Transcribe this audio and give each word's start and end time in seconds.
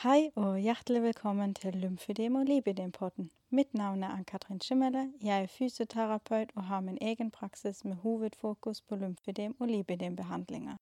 Hei 0.00 0.30
og 0.40 0.54
hjertelig 0.56 1.02
velkommen 1.02 1.50
til 1.54 1.74
Lymfedem 1.76 2.38
og 2.40 2.46
lipidem-podden. 2.48 3.26
Mitt 3.52 3.74
navn 3.74 4.00
er 4.02 4.14
Ann-Katrin 4.14 4.60
Schimmelle. 4.64 5.12
Jeg 5.20 5.42
er 5.42 5.46
fysioterapeut 5.46 6.54
og 6.56 6.62
har 6.64 6.80
min 6.80 6.96
egen 7.00 7.30
praksis 7.30 7.84
med 7.84 7.96
hovedfokus 7.96 8.80
på 8.80 8.96
lymfedem 8.96 9.56
og 9.60 9.68
lipidem-behandlinger. 9.68 10.78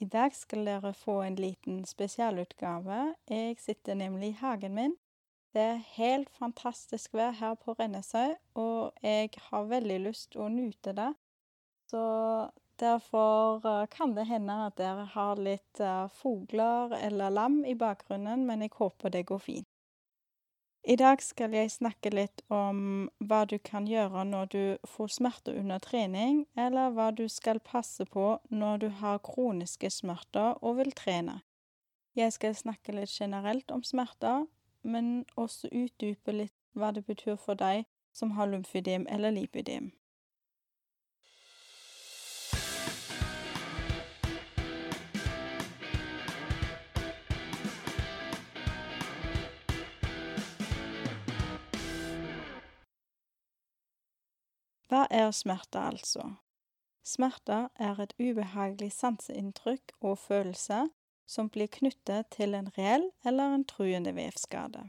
I 0.00 0.04
dag 0.04 0.34
skal 0.34 0.66
dere 0.66 0.94
få 0.94 1.20
en 1.22 1.38
liten 1.38 1.84
spesialutgave. 1.84 3.14
Jeg 3.30 3.56
sitter 3.58 3.94
nemlig 3.94 4.28
i 4.28 4.38
hagen 4.40 4.74
min. 4.74 4.96
Det 5.54 5.62
er 5.62 5.86
helt 5.94 6.30
fantastisk 6.30 7.14
vær 7.14 7.30
her 7.30 7.54
på 7.54 7.72
Rennesøy, 7.78 8.34
og 8.54 8.92
jeg 9.02 9.30
har 9.38 9.70
veldig 9.70 10.00
lyst 10.00 10.32
til 10.32 10.40
å 10.40 10.48
nyte 10.48 10.98
det. 10.98 11.12
Så 11.86 12.02
derfor 12.78 13.86
kan 13.92 14.14
det 14.16 14.26
hende 14.28 14.56
at 14.66 14.76
dere 14.80 15.06
har 15.14 15.40
litt 15.40 15.80
fugler 16.18 16.96
eller 17.00 17.30
lam 17.30 17.64
i 17.64 17.74
bakgrunnen, 17.74 18.46
men 18.46 18.62
jeg 18.64 18.76
håper 18.76 19.14
det 19.14 19.26
går 19.30 19.42
fint. 19.42 19.68
I 20.86 20.94
dag 20.94 21.18
skal 21.18 21.50
jeg 21.50 21.72
snakke 21.74 22.12
litt 22.14 22.44
om 22.46 23.08
hva 23.18 23.40
du 23.50 23.56
kan 23.58 23.88
gjøre 23.90 24.22
når 24.28 24.50
du 24.52 24.60
får 24.86 25.08
smerter 25.16 25.56
under 25.58 25.82
trening, 25.82 26.44
eller 26.54 26.92
hva 26.94 27.08
du 27.10 27.24
skal 27.26 27.58
passe 27.58 28.06
på 28.06 28.36
når 28.54 28.78
du 28.84 28.86
har 29.00 29.18
kroniske 29.26 29.90
smerter 29.90 30.54
og 30.62 30.78
vil 30.78 30.94
trene. 30.94 31.40
Jeg 32.14 32.36
skal 32.38 32.54
snakke 32.54 32.94
litt 32.94 33.10
generelt 33.10 33.74
om 33.74 33.82
smerter, 33.82 34.46
men 34.86 35.24
også 35.34 35.72
utdype 35.74 36.32
litt 36.32 36.54
hva 36.78 36.92
det 36.94 37.02
betyr 37.10 37.34
for 37.34 37.58
deg 37.58 37.82
som 38.14 38.36
har 38.38 38.46
lymfødem 38.54 39.08
eller 39.10 39.34
lipødem. 39.34 39.90
Hva 54.88 55.06
er 55.10 55.30
smerte, 55.34 55.80
altså? 55.82 56.36
Smerter 57.06 57.68
er 57.78 58.00
et 58.02 58.14
ubehagelig 58.18 58.92
sanseinntrykk 58.94 59.94
og 60.00 60.18
følelse 60.18 60.86
som 61.26 61.50
blir 61.50 61.70
knyttet 61.70 62.30
til 62.34 62.54
en 62.54 62.70
reell 62.76 63.08
eller 63.26 63.54
en 63.54 63.64
truende 63.66 64.14
vevskade. 64.14 64.88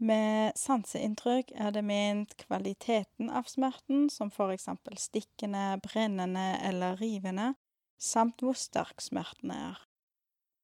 Med 0.00 0.56
sanseinntrykk 0.56 1.52
er 1.54 1.74
det 1.76 1.82
ment 1.84 2.32
kvaliteten 2.40 3.28
av 3.30 3.50
smerten, 3.50 4.08
som 4.10 4.30
for 4.32 4.50
eksempel 4.54 4.96
stikkende, 4.98 5.76
brennende 5.84 6.54
eller 6.64 6.96
rivende, 6.96 7.52
samt 8.00 8.40
hvor 8.40 8.56
sterk 8.56 9.02
smerten 9.04 9.52
er. 9.52 9.76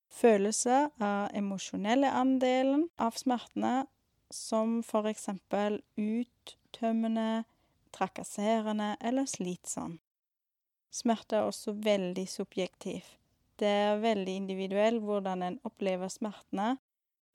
Følelse 0.09 0.87
er 0.89 1.35
emosjonelle 1.37 2.09
andelen 2.09 2.87
av 2.97 3.19
smertene, 3.21 3.85
som 4.33 4.81
for 4.83 5.07
eksempel 5.11 5.83
uttømmende, 6.01 7.45
trakasserende 7.97 8.95
eller 9.01 9.27
slitsom. 9.31 9.99
Smerte 10.93 11.41
er 11.41 11.49
også 11.49 11.75
veldig 11.85 12.27
subjektiv. 12.29 13.05
Det 13.61 13.69
er 13.69 14.03
veldig 14.03 14.35
individuell 14.37 15.01
hvordan 15.01 15.43
en 15.43 15.59
opplever 15.65 16.13
smertene. 16.13 16.77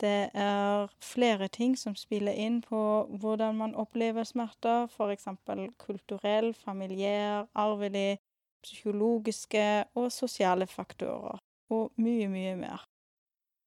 Det 0.02 0.30
er 0.34 0.88
flere 1.06 1.48
ting 1.48 1.76
som 1.78 1.96
spiller 1.98 2.34
inn 2.34 2.62
på 2.66 2.82
hvordan 3.22 3.58
man 3.58 3.76
opplever 3.78 4.26
smerter, 4.26 4.90
eksempel 5.14 5.68
kulturell, 5.78 6.54
familiær, 6.58 7.46
arvelig, 7.54 8.18
psykologiske 8.66 9.86
og 9.98 10.12
sosiale 10.14 10.68
faktorer, 10.70 11.38
og 11.70 11.92
mye, 12.02 12.28
mye 12.30 12.56
mer. 12.58 12.86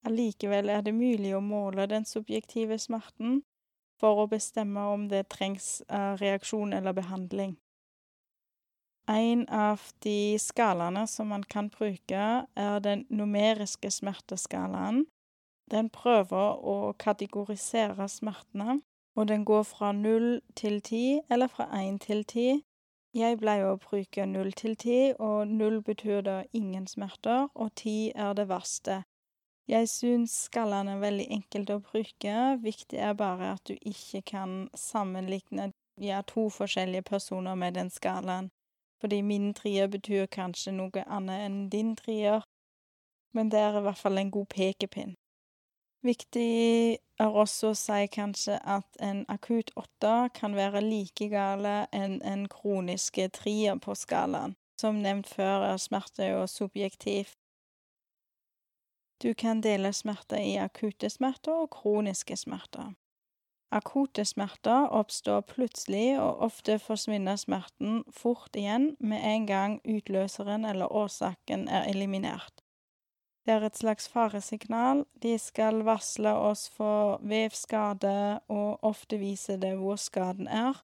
Allikevel 0.07 0.71
er 0.71 0.83
det 0.87 0.95
mulig 0.95 1.35
å 1.35 1.43
måle 1.43 1.87
den 1.91 2.07
subjektive 2.07 2.79
smerten 2.79 3.43
for 4.01 4.23
å 4.23 4.31
bestemme 4.31 4.81
om 4.95 5.09
det 5.09 5.29
trengs 5.33 5.83
reaksjon 6.21 6.73
eller 6.73 6.97
behandling. 6.97 7.57
En 9.09 9.49
av 9.49 9.81
de 10.01 10.39
skalaene 10.41 11.07
som 11.07 11.29
man 11.29 11.43
kan 11.43 11.69
bruke, 11.69 12.47
er 12.57 12.79
den 12.81 13.05
numeriske 13.11 13.91
smerteskalaen. 13.93 15.05
Den 15.71 15.91
prøver 15.93 16.61
å 16.65 16.95
kategorisere 16.99 18.09
smertene, 18.09 18.81
og 19.17 19.29
den 19.29 19.45
går 19.45 19.63
fra 19.69 19.93
null 19.93 20.41
til 20.57 20.81
ti, 20.81 21.21
eller 21.29 21.53
fra 21.53 21.69
én 21.77 21.99
til 22.01 22.25
ti. 22.25 22.65
Jeg 23.15 23.39
pleier 23.39 23.75
å 23.75 23.79
bruke 23.79 24.25
null 24.27 24.53
til 24.57 24.75
ti, 24.77 25.13
og 25.19 25.49
null 25.49 25.83
betyr 25.85 26.25
da 26.25 26.43
ingen 26.53 26.87
smerter, 26.89 27.49
og 27.55 27.75
ti 27.77 28.11
er 28.17 28.33
det 28.35 28.49
verste. 28.49 29.03
Jeg 29.71 29.89
syns 29.89 30.33
skallene 30.51 30.93
er 30.93 31.01
veldig 31.01 31.25
enkelt 31.39 31.71
å 31.73 31.79
bruke, 31.81 32.35
viktig 32.61 32.99
er 33.01 33.15
bare 33.17 33.55
at 33.55 33.65
du 33.65 33.73
ikke 33.81 34.21
kan 34.35 34.57
sammenlikne, 34.77 35.71
ja, 36.01 36.21
to 36.29 36.51
forskjellige 36.53 37.07
personer 37.09 37.57
med 37.57 37.79
den 37.79 37.89
skalaen, 37.91 38.51
fordi 39.01 39.23
min 39.25 39.55
trier 39.57 39.89
betyr 39.89 40.27
kanskje 40.27 40.75
noe 40.77 41.05
annet 41.07 41.47
enn 41.47 41.59
din 41.73 41.95
trier, 41.97 42.45
men 43.33 43.49
det 43.49 43.63
er 43.65 43.79
i 43.79 43.85
hvert 43.87 44.03
fall 44.03 44.21
en 44.21 44.33
god 44.35 44.51
pekepinn. 44.53 45.15
Viktig 46.05 46.99
er 47.25 47.39
også 47.43 47.71
å 47.73 47.79
si 47.79 48.03
kanskje 48.13 48.59
at 48.69 48.99
en 49.01 49.23
akutt 49.33 49.71
åtter 49.81 50.29
kan 50.37 50.53
være 50.59 50.83
like 50.85 51.31
gale 51.33 51.87
enn 51.97 52.19
en 52.21 52.45
kroniske 52.53 53.31
trier 53.33 53.81
på 53.81 53.97
skalaen. 53.97 54.53
Som 54.77 55.01
nevnt 55.01 55.31
før 55.33 55.65
er 55.71 55.81
smerte 55.81 56.29
jo 56.29 56.45
subjektivt. 56.51 57.39
Du 59.23 59.35
kan 59.35 59.61
dele 59.61 59.93
smerter 59.93 60.43
i 60.43 60.57
akutte 60.59 61.11
smerter 61.11 61.65
og 61.65 61.71
kroniske 61.71 62.37
smerter. 62.37 62.93
Akutte 63.75 64.25
smerter 64.25 64.87
oppstår 64.95 65.41
plutselig, 65.51 66.21
og 66.21 66.43
ofte 66.47 66.77
forsvinner 66.79 67.37
smerten 67.37 68.05
fort 68.11 68.55
igjen 68.55 68.93
med 69.01 69.25
en 69.27 69.47
gang 69.47 69.81
utløseren 69.83 70.65
eller 70.65 70.93
årsaken 70.93 71.67
er 71.69 71.89
eliminert. 71.91 72.63
Det 73.45 73.53
er 73.53 73.67
et 73.67 73.77
slags 73.77 74.07
faresignal, 74.09 75.03
de 75.23 75.35
skal 75.39 75.83
varsle 75.85 76.31
oss 76.33 76.69
for 76.73 77.19
vevskade 77.21 78.41
og 78.49 78.85
ofte 78.87 79.19
vise 79.21 79.59
det 79.61 79.75
hvor 79.81 79.99
skaden 80.01 80.49
er. 80.49 80.79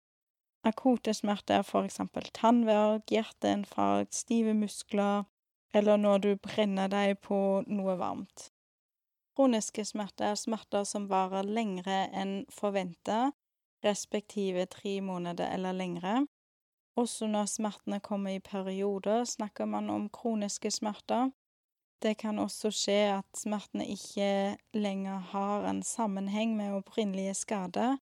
Akutte 0.67 1.15
smerter 1.15 1.63
er 1.63 1.65
for 1.65 1.87
eksempel 1.89 2.27
tannverk, 2.37 3.07
hjerteinfarkt, 3.09 4.13
stive 4.15 4.53
muskler 4.55 5.25
eller 5.75 5.97
når 5.97 6.19
du 6.19 6.31
brenner 6.37 6.91
deg 6.91 7.19
på 7.23 7.63
noe 7.67 7.97
varmt. 8.01 8.51
Kroniske 9.37 9.85
smerter 9.87 10.33
er 10.33 10.39
smerter 10.39 10.85
som 10.85 11.07
varer 11.09 11.47
lengre 11.47 12.03
enn 12.13 12.43
forventa, 12.53 13.31
respektive 13.85 14.67
tre 14.69 14.99
måneder 15.01 15.49
eller 15.55 15.73
lengre. 15.73 16.27
Også 16.99 17.29
når 17.31 17.47
smertene 17.49 18.01
kommer 18.05 18.35
i 18.37 18.43
perioder, 18.45 19.25
snakker 19.25 19.65
man 19.65 19.91
om 19.91 20.09
kroniske 20.13 20.71
smerter. 20.75 21.31
Det 22.03 22.17
kan 22.19 22.39
også 22.39 22.73
skje 22.75 22.99
at 23.15 23.29
smertene 23.37 23.87
ikke 23.89 24.59
lenger 24.75 25.19
har 25.33 25.67
en 25.71 25.83
sammenheng 25.83 26.57
med 26.57 26.75
opprinnelige 26.81 27.35
skader. 27.35 27.97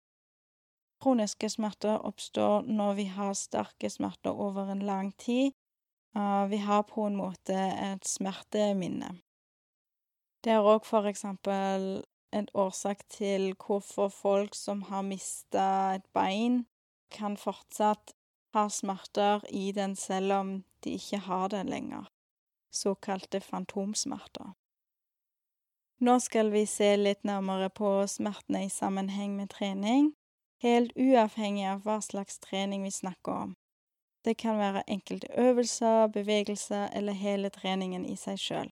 Kroniske 1.03 1.51
smerter 1.51 2.01
oppstår 2.03 2.67
når 2.67 2.95
vi 2.99 3.07
har 3.15 3.35
sterke 3.39 3.91
smerter 3.91 4.35
over 4.35 4.73
en 4.73 4.83
lang 4.83 5.13
tid, 5.19 5.53
vi 6.49 6.57
har 6.57 6.83
på 6.83 7.07
en 7.07 7.17
måte 7.17 7.55
et 7.55 8.07
smerteminne. 8.07 9.13
Det 10.45 10.55
er 10.55 10.67
òg 10.67 10.87
for 10.87 11.07
eksempel 11.11 12.03
en 12.35 12.49
årsak 12.55 13.05
til 13.09 13.53
hvorfor 13.55 14.09
folk 14.13 14.55
som 14.55 14.83
har 14.91 15.07
mista 15.07 15.95
et 15.97 16.07
bein, 16.15 16.65
kan 17.11 17.37
fortsatt 17.41 18.13
ha 18.55 18.69
smerter 18.69 19.45
i 19.49 19.73
den 19.73 19.97
selv 19.97 20.33
om 20.33 20.51
de 20.85 20.97
ikke 20.99 21.23
har 21.25 21.49
den 21.49 21.71
lenger, 21.73 22.09
såkalte 22.71 23.41
fantomsmerter. 23.41 24.53
Nå 25.99 26.19
skal 26.23 26.53
vi 26.55 26.63
se 26.67 26.93
litt 26.97 27.25
nærmere 27.27 27.71
på 27.75 28.07
smertene 28.07 28.67
i 28.67 28.71
sammenheng 28.71 29.35
med 29.37 29.51
trening, 29.51 30.13
helt 30.63 30.93
uavhengig 30.95 31.67
av 31.73 31.83
hva 31.87 31.99
slags 32.05 32.39
trening 32.45 32.85
vi 32.87 32.93
snakker 32.95 33.33
om. 33.49 33.57
Det 34.25 34.37
kan 34.37 34.59
være 34.59 34.83
enkelte 34.91 35.29
øvelser, 35.39 36.07
bevegelser 36.07 36.89
eller 36.97 37.13
hele 37.13 37.49
treningen 37.49 38.07
i 38.07 38.17
seg 38.17 38.39
sjøl. 38.39 38.71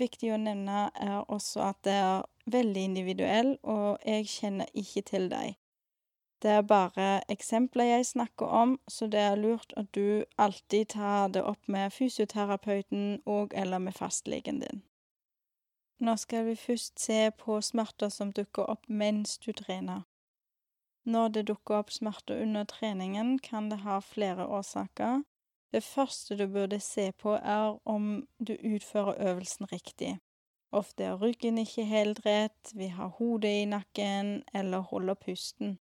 Viktig 0.00 0.32
å 0.32 0.40
nevne 0.40 0.88
er 0.96 1.18
også 1.28 1.60
at 1.68 1.80
det 1.84 1.92
er 1.92 2.22
veldig 2.50 2.84
individuell, 2.88 3.58
og 3.62 3.98
jeg 4.06 4.28
kjenner 4.28 4.70
ikke 4.74 5.02
til 5.12 5.28
deg. 5.30 5.58
Det 6.42 6.50
er 6.50 6.62
bare 6.64 7.08
eksempler 7.28 7.84
jeg 7.84 8.06
snakker 8.06 8.46
om, 8.46 8.78
så 8.88 9.06
det 9.06 9.20
er 9.20 9.36
lurt 9.36 9.74
at 9.76 9.90
du 9.94 10.24
alltid 10.40 10.86
tar 10.96 11.28
det 11.28 11.42
opp 11.44 11.68
med 11.68 11.92
fysioterapeuten 11.92 13.20
og 13.26 13.52
eller 13.52 13.78
med 13.78 13.92
fastlegen 13.92 14.62
din. 14.64 14.80
Nå 16.00 16.16
skal 16.16 16.46
vi 16.46 16.56
først 16.56 17.00
se 17.00 17.30
på 17.36 17.60
smerter 17.60 18.08
som 18.08 18.32
dukker 18.32 18.72
opp 18.72 18.88
mens 18.88 19.36
du 19.38 19.52
trener. 19.52 20.06
Når 21.10 21.32
det 21.34 21.48
dukker 21.48 21.80
opp 21.80 21.90
smerter 21.90 22.42
under 22.44 22.66
treningen, 22.70 23.38
kan 23.42 23.70
det 23.70 23.80
ha 23.82 23.98
flere 24.04 24.46
årsaker. 24.46 25.24
Det 25.74 25.82
første 25.82 26.36
du 26.38 26.46
burde 26.46 26.78
se 26.80 27.10
på, 27.12 27.34
er 27.34 27.78
om 27.88 28.26
du 28.38 28.52
utfører 28.54 29.18
øvelsen 29.30 29.66
riktig. 29.72 30.18
Ofte 30.72 31.04
er 31.04 31.18
ryggen 31.18 31.58
ikke 31.58 31.84
helt 31.84 32.20
rett, 32.26 32.72
vi 32.74 32.86
har 32.94 33.16
hodet 33.18 33.50
i 33.62 33.64
nakken 33.66 34.42
eller 34.54 34.86
holder 34.90 35.14
pusten. 35.14 35.78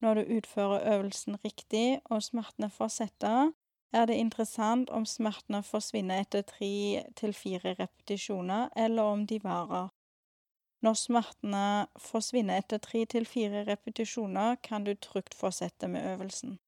Når 0.00 0.14
du 0.14 0.36
utfører 0.38 0.94
øvelsen 0.94 1.36
riktig 1.44 2.00
og 2.04 2.22
smertene 2.22 2.70
fortsetter, 2.70 3.52
er 3.92 4.06
det 4.06 4.16
interessant 4.16 4.90
om 4.90 5.04
smertene 5.04 5.62
forsvinner 5.62 6.24
etter 6.24 6.42
tre 6.42 7.04
til 7.16 7.34
fire 7.34 7.74
repetisjoner, 7.80 8.68
eller 8.76 9.02
om 9.02 9.26
de 9.26 9.40
varer. 9.44 9.88
Når 10.82 10.94
smertene 10.94 11.88
forsvinner 11.98 12.60
etter 12.62 12.78
tre 12.78 13.02
til 13.10 13.26
fire 13.26 13.64
repetisjoner, 13.66 14.60
kan 14.62 14.84
du 14.86 14.94
trygt 14.94 15.34
fortsette 15.34 15.88
med 15.90 16.06
øvelsen. 16.12 16.58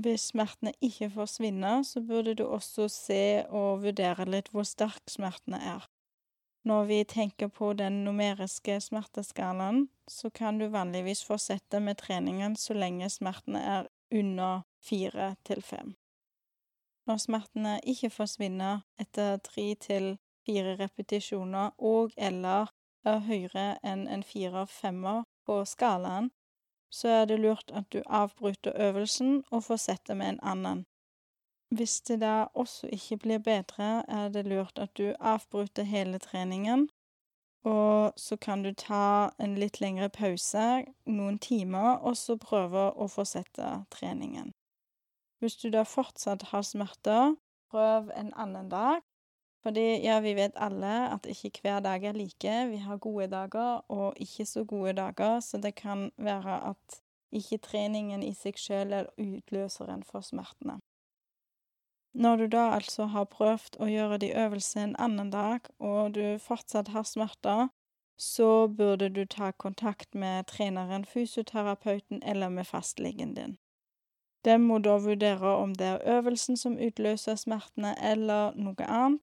Hvis 0.00 0.30
smertene 0.32 0.72
ikke 0.80 1.10
forsvinner, 1.10 1.82
så 1.82 2.00
burde 2.00 2.34
du 2.34 2.44
også 2.46 2.88
se 2.88 3.44
og 3.48 3.82
vurdere 3.82 4.28
litt 4.28 4.52
hvor 4.52 4.68
sterk 4.68 5.08
smertene 5.08 5.60
er. 5.60 5.88
Når 6.64 6.84
vi 6.84 7.04
tenker 7.04 7.48
på 7.48 7.72
den 7.72 8.02
numeriske 8.04 8.80
smerteskalaen, 8.80 9.88
så 10.08 10.30
kan 10.30 10.58
du 10.58 10.68
vanligvis 10.68 11.24
fortsette 11.24 11.80
med 11.80 11.96
treningen 11.96 12.56
så 12.56 12.76
lenge 12.76 13.08
smertene 13.10 13.60
er 13.60 13.88
under 14.12 14.66
fire 14.84 15.34
til 15.44 15.62
fem. 15.62 15.94
Når 17.08 17.16
smertene 17.24 17.78
ikke 17.88 18.10
forsvinner 18.12 18.84
etter 19.00 19.40
tre 19.44 19.74
til 19.80 20.18
fire 20.44 20.76
repetisjoner 20.76 21.72
og 21.78 22.12
eller 22.16 22.68
er 22.68 22.76
høyere 23.04 23.78
enn 23.86 24.06
en 24.08 24.22
firer-femmer 24.22 25.24
på 25.46 25.64
skalaen, 25.64 26.30
så 26.90 27.08
er 27.08 27.24
det 27.30 27.38
lurt 27.40 27.70
at 27.70 27.86
du 27.92 28.02
avbryter 28.06 28.72
øvelsen 28.76 29.44
og 29.50 29.64
fortsetter 29.64 30.14
med 30.14 30.28
en 30.28 30.40
annen. 30.42 30.86
Hvis 31.70 32.00
det 32.00 32.20
da 32.20 32.46
også 32.54 32.88
ikke 32.92 33.16
blir 33.16 33.38
bedre, 33.38 34.02
er 34.08 34.28
det 34.28 34.46
lurt 34.46 34.78
at 34.78 34.96
du 34.98 35.14
avbryter 35.20 35.82
hele 35.82 36.18
treningen, 36.18 36.88
og 37.64 38.12
så 38.16 38.36
kan 38.36 38.62
du 38.62 38.72
ta 38.72 39.30
en 39.38 39.54
litt 39.54 39.80
lengre 39.80 40.08
pause, 40.08 40.84
noen 41.04 41.38
timer, 41.38 42.00
og 42.00 42.16
så 42.16 42.36
prøve 42.40 42.88
å 42.96 43.06
fortsette 43.08 43.84
treningen. 43.92 44.52
Hvis 45.40 45.56
du 45.56 45.70
da 45.70 45.84
fortsatt 45.84 46.48
har 46.50 46.64
smerter, 46.64 47.36
prøv 47.70 48.10
en 48.16 48.32
annen 48.34 48.68
dag. 48.68 49.04
Fordi, 49.62 50.00
ja, 50.00 50.20
vi 50.20 50.34
vet 50.34 50.56
alle 50.56 51.10
at 51.12 51.26
ikke 51.28 51.60
hver 51.62 51.80
dag 51.84 52.04
er 52.04 52.12
like. 52.16 52.54
Vi 52.70 52.76
har 52.76 52.96
gode 52.96 53.26
dager 53.28 53.84
og 53.88 54.14
ikke 54.16 54.46
så 54.46 54.64
gode 54.64 54.92
dager, 54.92 55.40
så 55.40 55.58
det 55.58 55.74
kan 55.74 56.10
være 56.16 56.60
at 56.70 57.02
ikke 57.32 57.58
treningen 57.58 58.22
i 58.22 58.32
seg 58.34 58.56
sjøl 58.58 58.92
er 58.92 59.10
utløseren 59.20 60.02
for 60.02 60.24
smertene. 60.24 60.80
Når 62.12 62.36
du 62.36 62.46
da 62.46 62.70
altså 62.74 63.06
har 63.06 63.28
prøvd 63.30 63.76
å 63.78 63.86
gjøre 63.86 64.18
de 64.18 64.32
øvelsene 64.34 64.88
en 64.88 64.96
annen 64.98 65.30
dag, 65.30 65.68
og 65.78 66.14
du 66.16 66.38
fortsatt 66.42 66.88
har 66.90 67.06
smerter, 67.06 67.68
så 68.18 68.66
burde 68.66 69.08
du 69.08 69.24
ta 69.24 69.52
kontakt 69.52 70.14
med 70.14 70.48
treneren, 70.50 71.04
fysioterapeuten 71.04 72.22
eller 72.22 72.48
med 72.48 72.66
fastlegen 72.66 73.34
din. 73.34 73.58
Den 74.44 74.66
må 74.66 74.78
da 74.78 74.96
vurdere 74.98 75.54
om 75.56 75.74
det 75.74 75.86
er 75.86 76.18
øvelsen 76.18 76.56
som 76.56 76.78
utløser 76.78 77.36
smertene, 77.36 77.94
eller 78.02 78.56
noe 78.56 78.86
annet. 78.88 79.22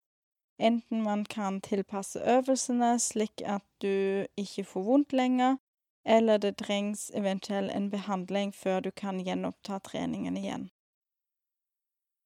Enten 0.60 1.04
man 1.04 1.26
kan 1.26 1.62
tilpasse 1.62 2.20
øvelsene 2.20 3.00
slik 3.00 3.42
at 3.46 3.64
du 3.82 4.26
ikke 4.38 4.64
får 4.64 4.84
vondt 4.84 5.14
lenger, 5.14 5.58
eller 6.06 6.38
det 6.38 6.58
trengs 6.58 7.12
eventuelt 7.14 7.72
en 7.72 7.92
behandling 7.92 8.56
før 8.56 8.80
du 8.80 8.92
kan 8.92 9.20
gjenoppta 9.20 9.80
treningen 9.80 10.38
igjen. 10.38 10.70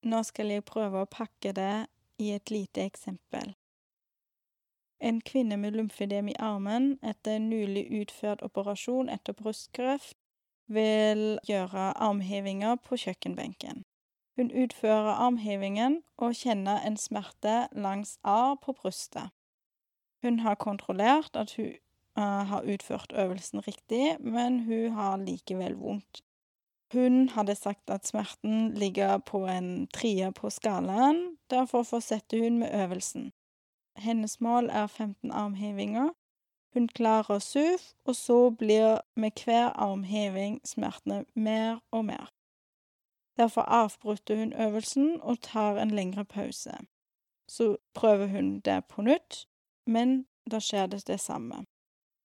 Nå 0.04 0.24
skal 0.24 0.54
jeg 0.54 0.66
prøve 0.66 1.02
å 1.02 1.10
pakke 1.10 1.52
det 1.54 1.88
i 2.22 2.32
et 2.32 2.52
lite 2.52 2.86
eksempel. 2.86 3.54
En 5.02 5.22
kvinne 5.22 5.58
med 5.58 5.76
lymfedem 5.76 6.30
i 6.30 6.38
armen 6.40 7.00
etter 7.02 7.36
en 7.36 7.50
nylig 7.50 7.88
utført 8.02 8.44
operasjon 8.46 9.10
etter 9.10 9.34
brystkreft 9.34 10.18
vil 10.72 11.40
gjøre 11.50 11.92
armhevinger 11.98 12.78
på 12.86 13.00
kjøkkenbenken. 13.02 13.84
Hun 14.42 14.50
utfører 14.64 15.20
armhevingen 15.22 16.00
og 16.18 16.34
kjenner 16.34 16.80
en 16.82 16.96
smerte 16.98 17.68
langs 17.78 18.16
A 18.26 18.56
på 18.58 18.74
brystet. 18.74 19.30
Hun 20.26 20.40
har 20.42 20.56
kontrollert 20.56 21.38
at 21.38 21.54
hun 21.60 21.76
uh, 22.18 22.42
har 22.50 22.66
utført 22.66 23.14
øvelsen 23.14 23.62
riktig, 23.68 24.18
men 24.20 24.60
hun 24.66 24.98
har 24.98 25.22
likevel 25.22 25.78
vondt. 25.78 26.24
Hun 26.94 27.30
hadde 27.30 27.56
sagt 27.56 27.90
at 27.90 28.08
smerten 28.08 28.74
ligger 28.74 29.18
på 29.18 29.46
en 29.46 29.88
trie 29.94 30.32
på 30.32 30.50
skalaen, 30.50 31.38
derfor 31.50 31.84
fortsetter 31.84 32.42
hun 32.42 32.58
med 32.58 32.74
øvelsen. 32.84 33.32
Hennes 33.96 34.42
mål 34.42 34.70
er 34.70 34.88
15 34.88 35.32
armhevinger. 35.32 36.10
Hun 36.74 36.88
klarer 36.88 37.40
syv, 37.40 37.78
og 38.06 38.16
så 38.16 38.50
blir 38.50 38.98
med 39.16 39.46
hver 39.46 39.70
armheving 39.70 40.62
smertene 40.66 41.26
mer 41.36 41.78
og 41.92 42.06
mer. 42.06 42.41
Derfor 43.42 43.62
avbryter 43.62 44.36
hun 44.36 44.54
øvelsen 44.54 45.22
og 45.22 45.42
tar 45.42 45.82
en 45.82 45.92
lengre 45.92 46.26
pause. 46.26 46.72
Så 47.48 47.78
prøver 47.94 48.28
hun 48.28 48.60
det 48.60 48.86
på 48.86 49.02
nytt, 49.02 49.48
men 49.86 50.26
da 50.52 50.60
skjer 50.60 50.86
det 50.88 51.08
det 51.08 51.20
samme. 51.20 51.66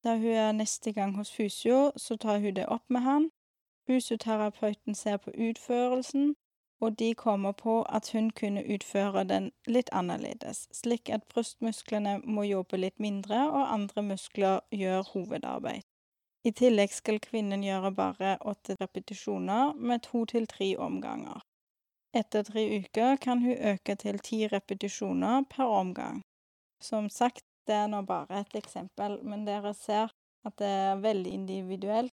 Da 0.04 0.16
hun 0.16 0.26
er 0.26 0.52
neste 0.52 0.92
gang 0.92 1.16
hos 1.16 1.32
fysio, 1.32 1.92
så 1.96 2.16
tar 2.16 2.38
hun 2.38 2.56
det 2.56 2.66
opp 2.66 2.84
med 2.88 3.00
han, 3.00 3.30
Fysioterapeuten 3.86 4.94
ser 4.94 5.16
på 5.16 5.30
utførelsen, 5.30 6.36
og 6.80 6.98
de 6.98 7.14
kommer 7.14 7.52
på 7.52 7.82
at 7.82 8.12
hun 8.12 8.30
kunne 8.30 8.74
utføre 8.74 9.24
den 9.24 9.52
litt 9.66 9.90
annerledes, 9.92 10.68
slik 10.72 11.10
at 11.10 11.24
brystmusklene 11.24 12.18
må 12.24 12.42
jobbe 12.42 12.76
litt 12.76 12.98
mindre 12.98 13.50
og 13.50 13.72
andre 13.72 14.02
muskler 14.02 14.60
gjør 14.70 15.02
hovedarbeid. 15.12 15.86
I 16.46 16.52
tillegg 16.54 16.92
skal 16.94 17.18
kvinnen 17.22 17.64
gjøre 17.66 17.90
bare 17.96 18.36
åtte 18.46 18.76
repetisjoner 18.80 19.74
med 19.74 20.04
to 20.06 20.22
til 20.30 20.46
tre 20.46 20.68
omganger. 20.78 21.40
Etter 22.16 22.46
tre 22.46 22.62
uker 22.78 23.18
kan 23.20 23.42
hun 23.42 23.58
øke 23.72 23.96
til 23.98 24.20
ti 24.22 24.44
repetisjoner 24.52 25.42
per 25.50 25.72
omgang. 25.80 26.22
Som 26.80 27.10
sagt, 27.10 27.42
det 27.66 27.74
er 27.74 27.90
nå 27.90 28.04
bare 28.06 28.44
et 28.44 28.54
eksempel, 28.62 29.18
men 29.26 29.42
dere 29.48 29.74
ser 29.74 30.14
at 30.46 30.54
det 30.62 30.70
er 30.70 31.02
veldig 31.02 31.32
individuelt 31.34 32.14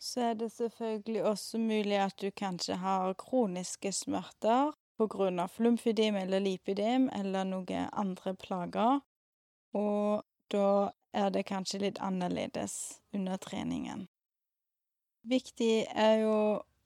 så 0.00 0.20
er 0.20 0.34
det 0.34 0.52
selvfølgelig 0.52 1.24
også 1.24 1.58
mulig 1.58 1.98
at 2.00 2.20
du 2.20 2.30
kanskje 2.30 2.74
har 2.80 3.12
kroniske 3.20 3.92
smerter 3.92 4.72
av 5.00 5.58
lymfødem 5.58 6.16
eller 6.16 6.40
lipidim 6.40 7.08
eller 7.12 7.44
noen 7.44 7.88
andre 7.92 8.34
plager, 8.34 9.00
og 9.72 10.24
da 10.52 10.90
er 11.12 11.30
det 11.30 11.46
kanskje 11.48 11.82
litt 11.84 12.00
annerledes 12.00 13.00
under 13.12 13.36
treningen. 13.36 14.06
Viktig 15.28 15.86
er 15.92 16.20
jo 16.22 16.36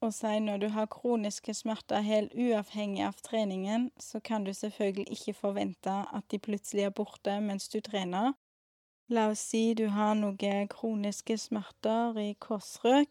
å 0.04 0.10
si 0.12 0.38
når 0.42 0.62
du 0.62 0.68
har 0.74 0.90
kroniske 0.92 1.54
smerter 1.54 2.04
helt 2.04 2.34
uavhengig 2.34 3.04
av 3.06 3.20
treningen, 3.24 3.90
så 3.98 4.20
kan 4.20 4.44
du 4.44 4.52
selvfølgelig 4.52 5.06
ikke 5.16 5.36
forvente 5.38 5.94
at 6.12 6.26
de 6.30 6.40
plutselig 6.42 6.88
er 6.88 6.96
borte 6.96 7.38
mens 7.40 7.70
du 7.72 7.80
trener, 7.80 8.34
La 9.12 9.26
oss 9.28 9.40
si 9.50 9.74
du 9.76 9.84
har 9.92 10.14
noen 10.16 10.68
kroniske 10.72 11.36
smerter 11.36 12.16
i 12.22 12.30
korsrøk. 12.40 13.10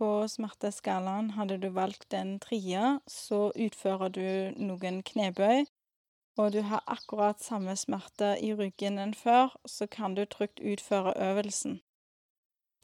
På 0.00 0.24
smerteskalaen 0.26 1.34
hadde 1.36 1.58
du 1.60 1.68
valgt 1.70 2.16
en 2.16 2.38
tria, 2.40 2.98
så 3.06 3.52
utfører 3.52 4.10
du 4.16 4.24
noen 4.56 5.02
knebøy, 5.06 5.66
og 6.36 6.52
du 6.52 6.60
har 6.66 6.82
akkurat 6.90 7.42
samme 7.42 7.76
smerte 7.76 8.34
i 8.42 8.52
ryggen 8.54 8.98
enn 8.98 9.14
før, 9.14 9.54
så 9.66 9.86
kan 9.86 10.16
du 10.16 10.24
trygt 10.24 10.60
utføre 10.60 11.14
øvelsen. 11.30 11.80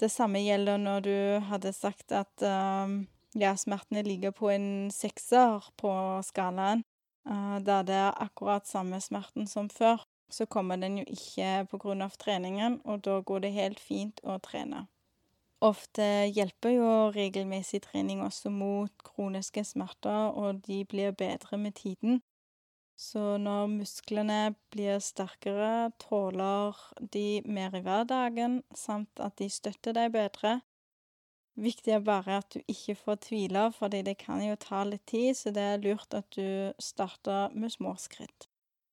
Det 0.01 0.11
samme 0.11 0.41
gjelder 0.41 0.77
når 0.81 1.01
du 1.01 1.17
hadde 1.51 1.73
sagt 1.73 2.13
at 2.13 2.45
um, 2.47 3.09
ja, 3.37 3.57
smertene 3.57 4.03
ligger 4.03 4.31
på 4.31 4.49
en 4.49 4.91
sekser 4.95 5.67
på 5.77 5.93
skalaen, 6.25 6.85
uh, 7.29 7.59
da 7.59 7.83
det 7.83 7.99
er 7.99 8.23
akkurat 8.23 8.69
samme 8.69 9.01
smerten 9.01 9.51
som 9.51 9.69
før 9.69 10.07
så 10.31 10.47
kommer 10.47 10.77
den 10.77 10.99
jo 10.99 11.05
ikke 11.11 11.67
på 11.71 11.79
grunn 11.83 12.03
av 12.03 12.15
treningen, 12.19 12.81
og 12.85 13.03
da 13.05 13.21
går 13.21 13.45
det 13.45 13.53
helt 13.57 13.81
fint 13.83 14.21
å 14.23 14.39
trene. 14.43 14.87
Ofte 15.61 16.05
hjelper 16.33 16.73
jo 16.73 16.91
regelmessig 17.13 17.83
trening 17.85 18.23
også 18.25 18.53
mot 18.55 18.93
kroniske 19.05 19.65
smerter, 19.67 20.31
og 20.33 20.63
de 20.65 20.85
blir 20.89 21.13
bedre 21.13 21.59
med 21.61 21.77
tiden. 21.83 22.23
Så 23.01 23.39
når 23.41 23.71
musklene 23.73 24.55
blir 24.75 25.01
sterkere, 25.01 25.89
tåler 26.03 26.77
de 27.15 27.41
mer 27.49 27.73
i 27.79 27.81
hverdagen, 27.87 28.61
samt 28.77 29.23
at 29.25 29.39
de 29.41 29.49
støtter 29.49 29.97
deg 29.97 30.13
bedre. 30.19 30.59
Viktig 31.61 31.97
er 31.97 32.05
bare 32.05 32.43
at 32.43 32.53
du 32.53 32.61
ikke 32.69 32.99
får 33.01 33.23
tvile, 33.31 33.65
fordi 33.77 34.05
det 34.05 34.19
kan 34.21 34.45
jo 34.45 34.61
ta 34.61 34.85
litt 34.85 35.07
tid, 35.09 35.33
så 35.37 35.53
det 35.57 35.67
er 35.73 35.83
lurt 35.83 36.17
at 36.17 36.29
du 36.37 36.77
starter 36.81 37.57
med 37.57 37.73
små 37.73 37.97
skritt 38.01 38.51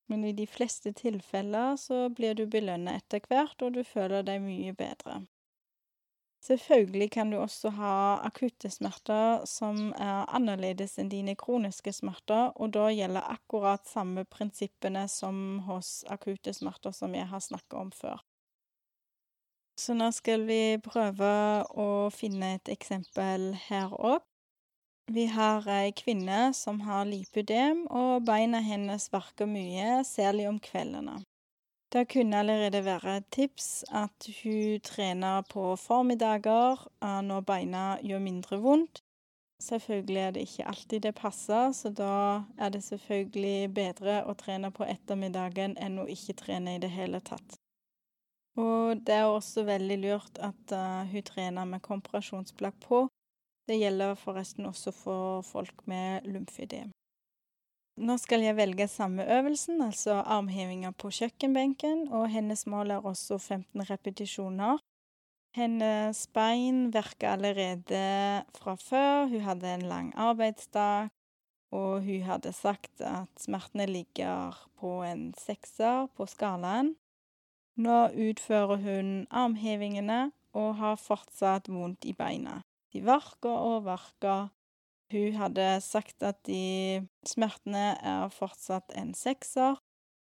men 0.08 0.24
i 0.26 0.34
de 0.34 0.48
fleste 0.48 0.94
tilfeller 0.96 1.76
så 1.80 2.08
blir 2.10 2.36
du 2.36 2.46
belønnet 2.48 3.04
etter 3.04 3.24
hvert, 3.28 3.60
og 3.62 3.76
du 3.76 3.84
føler 3.84 4.24
deg 4.28 4.42
mye 4.44 4.74
bedre. 4.78 5.22
Selvfølgelig 6.46 7.10
kan 7.12 7.32
du 7.32 7.40
også 7.42 7.72
ha 7.76 7.94
akutte 8.24 8.70
smerter 8.72 9.44
som 9.50 9.90
er 9.98 10.30
annerledes 10.38 10.96
enn 11.02 11.10
dine 11.12 11.36
kroniske 11.36 11.92
smerter, 11.92 12.54
og 12.56 12.72
da 12.78 12.88
gjelder 12.94 13.26
akkurat 13.34 13.90
samme 13.90 14.24
prinsippene 14.30 15.08
som 15.12 15.60
hos 15.68 16.04
akutte 16.14 16.54
smerter 16.54 16.96
som 16.96 17.16
jeg 17.18 17.28
har 17.28 17.44
snakka 17.44 17.82
om 17.82 17.92
før. 17.92 18.22
Så 19.78 19.94
nå 19.94 20.08
skal 20.16 20.48
vi 20.48 20.80
prøve 20.82 21.30
å 21.78 21.90
finne 22.14 22.56
et 22.58 22.70
eksempel 22.74 23.52
her 23.68 23.94
òg. 23.94 24.24
Vi 25.14 25.28
har 25.32 25.68
ei 25.72 25.92
kvinne 25.96 26.50
som 26.58 26.82
har 26.84 27.06
lipødem, 27.08 27.86
og 27.88 28.26
beina 28.28 28.60
hennes 28.60 29.06
verker 29.14 29.48
mye, 29.48 30.02
særlig 30.04 30.50
om 30.50 30.58
kveldene. 30.60 31.22
Det 31.94 32.08
kunne 32.12 32.38
allerede 32.38 32.86
være 32.86 33.18
et 33.18 33.28
tips 33.32 33.86
at 33.96 34.30
hun 34.44 34.80
trener 34.84 35.42
på 35.50 35.76
formiddager 35.76 36.88
når 37.22 37.46
beina 37.48 37.84
gjør 38.04 38.20
mindre 38.20 38.60
vondt. 38.62 39.04
Selvfølgelig 39.60 40.18
er 40.22 40.32
det 40.32 40.42
ikke 40.46 40.68
alltid 40.68 41.00
det 41.02 41.16
passer, 41.16 41.72
så 41.72 41.90
da 41.90 42.44
er 42.58 42.70
det 42.70 42.84
selvfølgelig 42.84 43.74
bedre 43.74 44.20
å 44.30 44.36
trene 44.38 44.70
på 44.72 44.86
ettermiddagen 44.86 45.74
enn 45.82 45.98
å 46.04 46.06
ikke 46.06 46.36
trene 46.44 46.76
i 46.76 46.82
det 46.84 46.92
hele 46.94 47.24
tatt. 47.26 47.58
Og 48.58 49.02
det 49.08 49.16
er 49.16 49.30
også 49.30 49.64
veldig 49.66 49.98
lurt 50.02 50.38
at 50.42 50.74
uh, 50.74 51.10
hun 51.10 51.26
trener 51.26 51.66
med 51.66 51.82
kompresjonsplagg 51.86 52.78
på. 52.86 53.06
Det 53.70 53.80
gjelder 53.80 54.18
forresten 54.18 54.66
også 54.66 54.94
for 54.96 55.42
folk 55.46 55.88
med 55.88 56.26
lymfødem. 56.26 56.94
Nå 57.98 58.14
skal 58.22 58.44
jeg 58.46 58.54
velge 58.54 58.86
samme 58.88 59.24
øvelsen, 59.26 59.82
altså 59.82 60.20
armhevinger 60.22 60.92
på 61.02 61.10
kjøkkenbenken, 61.10 62.08
og 62.14 62.28
hennes 62.30 62.68
mål 62.70 62.94
er 62.94 63.06
også 63.10 63.40
15 63.42 63.90
repetisjoner. 63.90 64.78
Hennes 65.58 66.28
bein 66.30 66.92
verker 66.94 67.32
allerede 67.34 68.44
fra 68.54 68.76
før, 68.78 69.26
hun 69.32 69.42
hadde 69.42 69.74
en 69.74 69.88
lang 69.90 70.12
arbeidsdag, 70.14 71.10
og 71.74 72.04
hun 72.06 72.22
hadde 72.22 72.54
sagt 72.54 73.02
at 73.02 73.42
smertene 73.42 73.88
ligger 73.90 74.54
på 74.78 75.02
en 75.02 75.34
sekser 75.34 76.06
på 76.14 76.30
skalaen. 76.30 76.94
Nå 77.82 77.98
utfører 78.14 78.78
hun 78.78 79.10
armhevingene 79.30 80.32
og 80.54 80.76
har 80.78 81.02
fortsatt 81.02 81.70
vondt 81.70 82.06
i 82.06 82.14
beina. 82.14 82.62
De 82.94 83.02
verker 83.06 83.58
og 83.58 83.86
verker, 83.90 84.54
hun 85.12 85.36
hadde 85.40 85.82
sagt 85.82 86.24
at 86.24 86.40
de 86.48 87.08
smertene 87.28 87.96
er 88.04 88.30
fortsatt 88.34 88.92
en 88.98 89.14
sekser, 89.16 89.78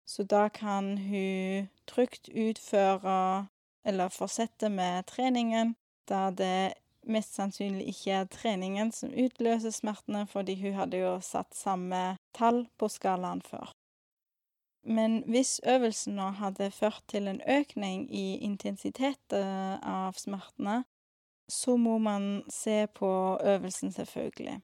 så 0.07 0.23
da 0.23 0.47
kan 0.53 0.95
hun 0.97 1.69
trygt 1.89 2.29
utføre 2.29 3.47
eller 3.87 4.11
fortsette 4.11 4.69
med 4.69 5.07
treningen, 5.07 5.75
da 6.07 6.29
det 6.31 6.73
mest 7.07 7.35
sannsynlig 7.35 7.87
ikke 7.91 8.21
er 8.21 8.29
treningen 8.31 8.91
som 8.91 9.13
utløser 9.15 9.71
smertene, 9.71 10.25
fordi 10.27 10.57
hun 10.61 10.75
hadde 10.77 11.01
jo 11.01 11.17
satt 11.23 11.55
samme 11.55 12.17
tall 12.35 12.65
på 12.79 12.89
skalaen 12.91 13.41
før. 13.41 13.71
Men 14.87 15.23
hvis 15.27 15.59
øvelsen 15.67 16.15
nå 16.15 16.29
hadde 16.39 16.71
ført 16.71 17.03
til 17.11 17.27
en 17.27 17.41
økning 17.43 18.07
i 18.15 18.37
intensiteten 18.43 19.83
av 19.83 20.15
smertene, 20.19 20.83
så 21.51 21.75
må 21.79 21.97
man 21.97 22.43
se 22.51 22.87
på 22.95 23.09
øvelsen, 23.43 23.91
selvfølgelig. 23.91 24.61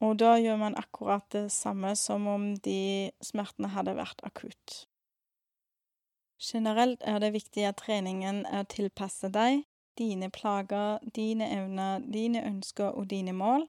Og 0.00 0.18
da 0.20 0.34
gjør 0.36 0.56
man 0.60 0.76
akkurat 0.76 1.24
det 1.32 1.52
samme 1.52 1.94
som 1.96 2.26
om 2.26 2.56
de 2.56 3.10
smertene 3.24 3.70
hadde 3.72 3.96
vært 3.96 4.20
akutt. 4.28 4.86
Generelt 6.42 7.00
er 7.00 7.18
det 7.18 7.32
viktig 7.32 7.64
at 7.64 7.78
treningen 7.80 8.44
er 8.46 8.68
tilpasset 8.68 9.32
deg, 9.32 9.62
dine 9.98 10.28
plager, 10.30 10.98
dine 11.16 11.48
evner, 11.48 12.04
dine 12.12 12.44
ønsker 12.44 12.92
og 12.92 13.08
dine 13.10 13.32
mål. 13.32 13.64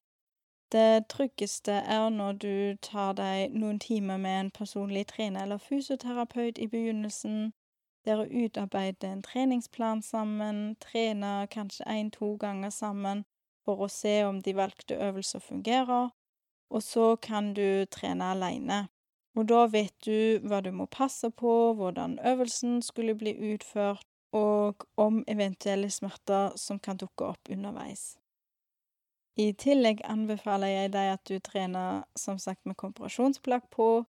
Det 0.72 1.08
tryggeste 1.08 1.72
er 1.72 2.10
når 2.12 2.32
du 2.32 2.76
tar 2.82 3.14
deg 3.16 3.54
noen 3.56 3.78
timer 3.80 4.20
med 4.20 4.40
en 4.40 4.50
personlig 4.50 5.06
trener 5.08 5.42
eller 5.42 5.58
fysioterapeut 5.58 6.58
i 6.58 6.68
begynnelsen. 6.68 7.54
Dere 8.04 8.28
utarbeider 8.28 9.12
en 9.12 9.22
treningsplan 9.22 10.02
sammen, 10.02 10.76
trener 10.76 11.46
kanskje 11.46 11.88
én-to 11.88 12.36
ganger 12.36 12.70
sammen 12.70 13.24
for 13.68 13.84
å 13.84 13.90
se 13.92 14.22
om 14.24 14.40
de 14.40 14.54
valgte 14.56 14.96
øvelser 14.96 15.44
fungerer, 15.44 16.08
og 16.72 16.84
så 16.84 17.16
kan 17.20 17.52
du 17.56 17.84
trene 17.92 18.32
aleine. 18.32 18.86
Og 19.36 19.44
da 19.52 19.66
vet 19.70 19.92
du 20.04 20.40
hva 20.48 20.62
du 20.64 20.70
må 20.72 20.88
passe 20.90 21.28
på, 21.30 21.74
hvordan 21.76 22.16
øvelsen 22.24 22.80
skulle 22.82 23.14
bli 23.18 23.36
utført, 23.52 24.06
og 24.32 24.84
om 25.00 25.22
eventuelle 25.28 25.88
smerter 25.92 26.56
som 26.60 26.80
kan 26.80 26.98
dukke 27.00 27.28
opp 27.28 27.52
underveis. 27.52 28.16
I 29.38 29.52
tillegg 29.54 30.02
anbefaler 30.04 30.72
jeg 30.72 30.92
deg 30.96 31.12
at 31.14 31.30
du 31.30 31.38
trener 31.44 32.02
som 32.18 32.40
sagt 32.42 32.66
med 32.66 32.76
kompresjonsplagg 32.80 33.68
på. 33.70 34.02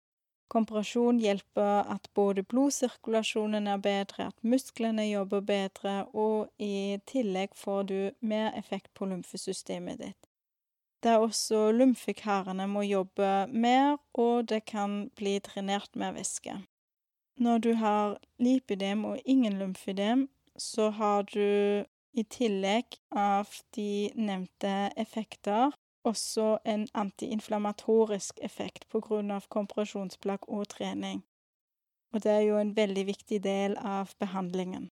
Kompresjon 0.50 1.20
hjelper 1.22 1.86
at 1.94 2.08
både 2.14 2.42
blodsirkulasjonen 2.42 3.68
er 3.70 3.84
bedre, 3.84 4.30
at 4.32 4.42
musklene 4.42 5.06
jobber 5.06 5.44
bedre, 5.46 6.00
og 6.10 6.50
i 6.58 6.98
tillegg 7.06 7.54
får 7.54 7.86
du 7.92 8.00
mer 8.20 8.50
effekt 8.58 8.90
på 8.98 9.06
lymfesystemet 9.12 10.02
ditt 10.02 10.30
der 11.02 11.22
også 11.24 11.70
lymfekarene 11.72 12.66
må 12.68 12.82
jobbe 12.84 13.46
mer, 13.48 13.96
og 14.14 14.48
det 14.48 14.64
kan 14.68 15.08
bli 15.16 15.38
trenert 15.44 15.96
mer 15.96 16.12
væske. 16.12 16.58
Når 17.40 17.58
du 17.58 17.72
har 17.74 18.18
lipidem 18.38 19.04
og 19.04 19.20
ingen 19.24 19.58
lymfidem, 19.58 20.28
så 20.56 20.90
har 20.90 21.22
du 21.22 21.84
i 22.12 22.24
tillegg 22.28 22.98
av 23.16 23.48
de 23.76 24.10
nevnte 24.14 24.90
effekter 24.98 25.72
også 26.04 26.58
en 26.64 26.86
antiinflamatorisk 26.94 28.38
effekt 28.42 28.88
på 28.88 29.00
grunn 29.04 29.30
av 29.30 29.48
kompresjonsplagg 29.48 30.48
og 30.48 30.68
trening. 30.68 31.22
Og 32.14 32.24
det 32.24 32.32
er 32.32 32.46
jo 32.48 32.56
en 32.58 32.72
veldig 32.76 33.04
viktig 33.06 33.42
del 33.44 33.76
av 33.76 34.14
behandlingen. 34.18 34.88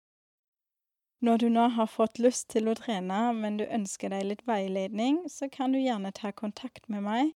Når 1.24 1.38
du 1.38 1.48
nå 1.48 1.68
har 1.72 1.88
fått 1.88 2.18
lyst 2.20 2.50
til 2.52 2.68
å 2.68 2.76
trene, 2.76 3.32
men 3.32 3.56
du 3.56 3.64
ønsker 3.64 4.12
deg 4.12 4.26
litt 4.28 4.44
veiledning, 4.46 5.22
så 5.32 5.48
kan 5.48 5.72
du 5.72 5.80
gjerne 5.80 6.12
ta 6.12 6.32
kontakt 6.32 6.90
med 6.92 7.06
meg. 7.06 7.32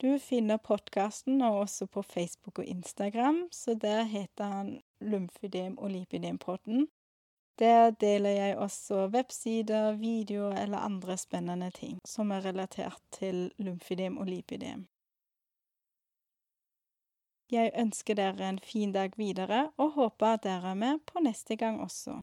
Du 0.01 0.19
finner 0.19 0.57
podkasten 0.57 1.41
også 1.41 1.85
på 1.85 2.01
Facebook 2.03 2.59
og 2.59 2.65
Instagram, 2.65 3.47
så 3.51 3.73
der 3.73 4.03
heter 4.03 4.43
han 4.43 4.81
Lymfødem 5.01 5.77
og 5.77 5.89
lipødempodden. 5.89 6.87
Der 7.59 7.89
deler 7.91 8.29
jeg 8.29 8.57
også 8.57 9.07
websider, 9.07 9.91
videoer 9.93 10.55
eller 10.63 10.77
andre 10.77 11.17
spennende 11.17 11.71
ting 11.71 11.99
som 12.05 12.31
er 12.31 12.45
relatert 12.45 13.01
til 13.11 13.51
lymfødem 13.57 14.17
og 14.17 14.25
Lipidem. 14.25 14.87
Jeg 17.51 17.71
ønsker 17.79 18.13
dere 18.13 18.49
en 18.49 18.59
fin 18.59 18.91
dag 18.93 19.11
videre 19.17 19.71
og 19.77 19.91
håper 19.91 20.25
at 20.25 20.43
dere 20.43 20.69
er 20.69 20.73
med 20.73 20.99
på 21.07 21.19
neste 21.19 21.55
gang 21.55 21.81
også. 21.81 22.21